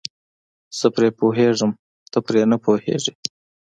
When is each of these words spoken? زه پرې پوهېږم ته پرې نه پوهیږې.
زه 0.79 0.87
پرې 0.95 1.09
پوهېږم 1.19 1.71
ته 2.11 2.19
پرې 2.25 2.41
نه 2.51 2.57
پوهیږې. 2.63 3.13